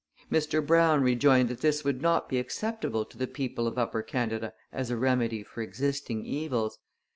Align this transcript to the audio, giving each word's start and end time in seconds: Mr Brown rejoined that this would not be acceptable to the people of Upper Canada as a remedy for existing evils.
Mr 0.31 0.65
Brown 0.65 1.03
rejoined 1.03 1.47
that 1.47 1.61
this 1.61 1.83
would 1.83 2.01
not 2.01 2.27
be 2.27 2.39
acceptable 2.39 3.05
to 3.05 3.19
the 3.19 3.27
people 3.27 3.67
of 3.67 3.77
Upper 3.77 4.01
Canada 4.01 4.51
as 4.73 4.89
a 4.89 4.97
remedy 4.97 5.43
for 5.43 5.61
existing 5.61 6.25
evils. 6.25 6.79